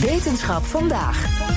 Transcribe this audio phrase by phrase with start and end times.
[0.00, 1.48] Wetenschap vandaag.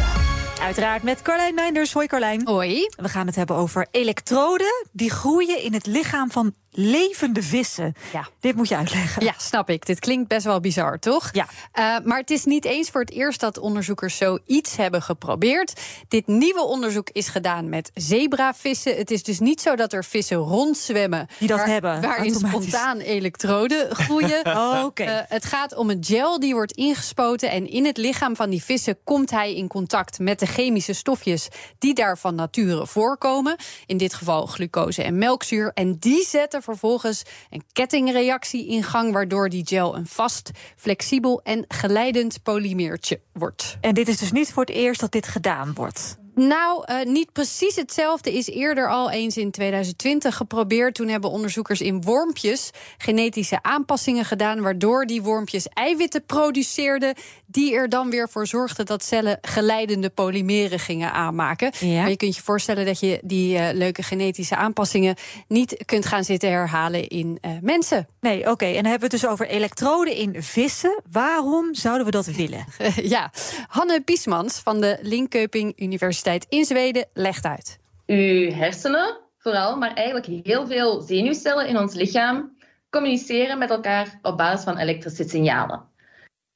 [0.62, 1.94] Uiteraard met Carlijn Meinders.
[1.94, 2.48] Hoi Carlijn.
[2.48, 2.90] Hoi.
[2.96, 7.94] We gaan het hebben over elektroden die groeien in het lichaam van levende vissen.
[8.14, 8.28] Ja.
[8.40, 9.24] Dit moet je uitleggen.
[9.24, 9.86] Ja, snap ik.
[9.86, 11.30] Dit klinkt best wel bizar, toch?
[11.32, 11.48] Ja.
[11.74, 15.82] Uh, maar het is niet eens voor het eerst dat onderzoekers zoiets hebben geprobeerd.
[16.08, 18.96] Dit nieuwe onderzoek is gedaan met zebravissen.
[18.96, 23.00] Het is dus niet zo dat er vissen rondzwemmen die dat waar, hebben, waarin spontaan
[23.00, 24.46] elektroden groeien.
[24.58, 24.86] oh, oké.
[24.86, 25.08] Okay.
[25.08, 28.64] Uh, het gaat om een gel die wordt ingespoten en in het lichaam van die
[28.64, 31.48] vissen komt hij in contact met de chemische stofjes
[31.80, 33.56] die daar van nature voorkomen.
[33.86, 35.72] In dit geval glucose en melkzuur.
[35.74, 41.66] En die zetten vervolgens een kettingreactie in gang, waardoor die gel een vast, flexibel en
[41.68, 43.78] geleidend polymeertje wordt.
[43.82, 46.22] En dit is dus niet voor het eerst dat dit gedaan wordt.
[46.36, 50.96] Nou, uh, niet precies hetzelfde is eerder al eens in 2020 geprobeerd.
[50.96, 57.14] Toen hebben onderzoekers in wormpjes genetische aanpassingen gedaan, waardoor die wormpjes eiwitten produceerden,
[57.46, 61.72] die er dan weer voor zorgden dat cellen geleidende polymeren gingen aanmaken.
[61.80, 62.02] Ja.
[62.02, 65.16] Maar je kunt je voorstellen dat je die uh, leuke genetische aanpassingen
[65.48, 68.08] niet kunt gaan zitten herhalen in uh, mensen.
[68.24, 68.50] Nee, oké.
[68.50, 68.70] Okay.
[68.70, 71.02] En dan hebben we het dus over elektroden in vissen.
[71.12, 72.66] Waarom zouden we dat willen?
[73.16, 73.32] ja,
[73.68, 77.80] Hanne Biesmans van de Linköping Universiteit in Zweden legt uit.
[78.06, 82.58] Uw hersenen, vooral, maar eigenlijk heel veel zenuwcellen in ons lichaam
[82.90, 85.82] communiceren met elkaar op basis van elektrische signalen.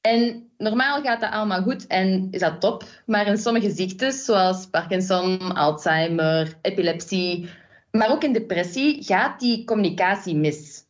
[0.00, 4.66] En normaal gaat dat allemaal goed en is dat top, maar in sommige ziektes, zoals
[4.66, 7.48] Parkinson, Alzheimer, epilepsie,
[7.90, 10.86] maar ook in depressie, gaat die communicatie mis.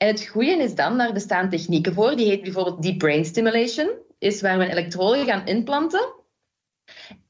[0.00, 3.90] En het goede is dan, daar bestaan technieken voor, die heet bijvoorbeeld deep brain stimulation,
[4.18, 6.14] is waar we een elektrode gaan inplanten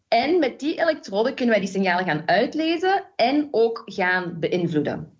[0.08, 5.12] en met die elektroden kunnen wij die signalen gaan uitlezen en ook gaan beïnvloeden.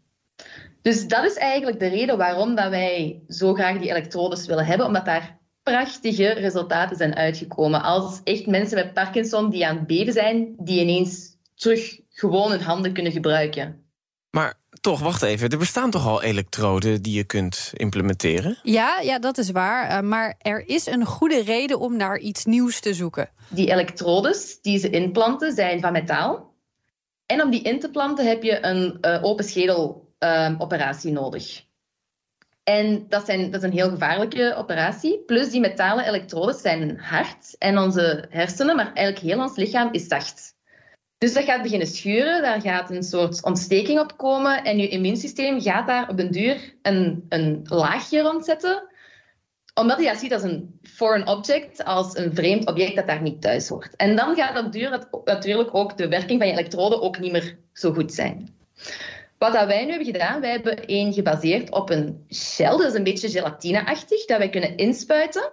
[0.83, 4.87] Dus dat is eigenlijk de reden waarom dat wij zo graag die elektrodes willen hebben,
[4.87, 7.83] omdat daar prachtige resultaten zijn uitgekomen.
[7.83, 12.63] Als echt mensen met Parkinson die aan het beven zijn, die ineens terug gewoon hun
[12.63, 13.80] handen kunnen gebruiken.
[14.31, 15.49] Maar toch, wacht even.
[15.49, 18.59] Er bestaan toch al elektroden die je kunt implementeren?
[18.63, 19.91] Ja, ja dat is waar.
[19.91, 23.29] Uh, maar er is een goede reden om naar iets nieuws te zoeken.
[23.49, 26.55] Die elektrodes die ze inplanten zijn van metaal.
[27.27, 31.65] En om die in te planten heb je een uh, open schedeloperatie uh, nodig.
[32.63, 35.19] En dat, zijn, dat is een heel gevaarlijke operatie.
[35.19, 37.55] Plus die metalen elektrodes zijn hard.
[37.59, 40.55] En onze hersenen, maar eigenlijk heel ons lichaam, is zacht.
[41.21, 45.61] Dus dat gaat beginnen schuren, daar gaat een soort ontsteking op komen en je immuunsysteem
[45.61, 48.89] gaat daar op den duur een, een laagje rondzetten,
[49.75, 53.41] omdat hij dat ziet als een foreign object, als een vreemd object dat daar niet
[53.41, 53.97] thuis hoort.
[53.97, 57.59] En dan gaat op duur natuurlijk ook de werking van je elektroden ook niet meer
[57.73, 58.57] zo goed zijn.
[59.39, 62.27] Wat dat wij nu hebben gedaan, wij hebben één gebaseerd op een
[62.57, 65.53] dat is een beetje gelatineachtig, dat wij kunnen inspuiten.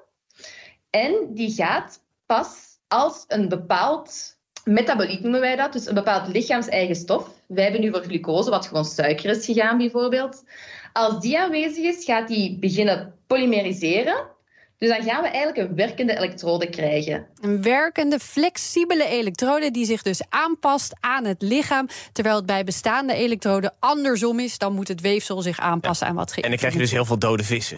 [0.90, 4.37] En die gaat pas als een bepaald
[4.68, 7.30] metaboliet noemen wij dat, dus een bepaald lichaams-eigen stof.
[7.48, 10.44] Wij hebben nu voor glucose, wat gewoon suiker is gegaan bijvoorbeeld.
[10.94, 14.36] Als die aanwezig is, gaat die beginnen polymeriseren.
[14.78, 17.28] Dus dan gaan we eigenlijk een werkende elektrode krijgen.
[17.42, 21.88] Een werkende, flexibele elektrode die zich dus aanpast aan het lichaam.
[22.12, 26.12] Terwijl het bij bestaande elektroden andersom is, dan moet het weefsel zich aanpassen ja.
[26.12, 27.78] aan wat En dan krijg je dus heel veel dode vissen.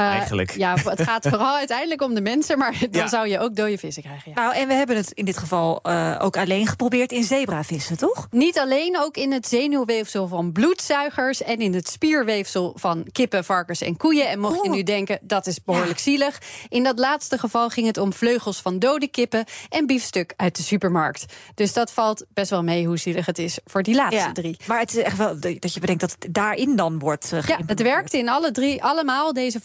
[0.00, 0.56] Uh, Eigenlijk.
[0.56, 3.08] Ja, het gaat vooral uiteindelijk om de mensen, maar dan ja.
[3.08, 4.32] zou je ook dode vissen krijgen.
[4.34, 4.42] Ja.
[4.42, 8.26] Nou, en we hebben het in dit geval uh, ook alleen geprobeerd in zebravissen, toch?
[8.30, 13.80] Niet alleen, ook in het zenuwweefsel van bloedzuigers en in het spierweefsel van kippen, varkens
[13.80, 14.28] en koeien.
[14.28, 16.02] En mocht je nu denken, dat is behoorlijk ja.
[16.02, 16.38] zielig.
[16.68, 20.62] In dat laatste geval ging het om vleugels van dode kippen en biefstuk uit de
[20.62, 21.24] supermarkt.
[21.54, 24.32] Dus dat valt best wel mee hoe zielig het is voor die laatste ja.
[24.32, 24.56] drie.
[24.66, 27.58] Maar het is echt wel dat je bedenkt dat het daarin dan wordt uh, Ja,
[27.66, 29.60] het werkt in alle drie, allemaal deze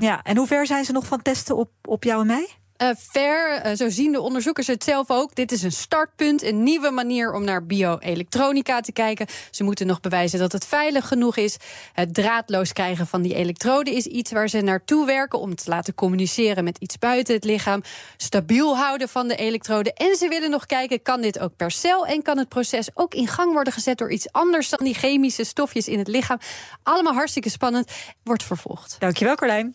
[0.00, 2.48] Ja, en hoe ver zijn ze nog van testen op, op jou en mij?
[2.82, 5.34] Uh, ver, uh, zo zien de onderzoekers het zelf ook.
[5.34, 9.26] Dit is een startpunt, een nieuwe manier om naar bioelektronica te kijken.
[9.50, 11.56] Ze moeten nog bewijzen dat het veilig genoeg is.
[11.92, 15.94] Het draadloos krijgen van die elektroden is iets waar ze naartoe werken om te laten
[15.94, 17.82] communiceren met iets buiten het lichaam.
[18.16, 19.94] Stabiel houden van de elektroden.
[19.94, 23.14] En ze willen nog kijken, kan dit ook per cel en kan het proces ook
[23.14, 26.38] in gang worden gezet door iets anders dan die chemische stofjes in het lichaam.
[26.82, 27.90] Allemaal hartstikke spannend.
[28.22, 28.96] Wordt vervolgd.
[28.98, 29.74] Dankjewel, Carlijn.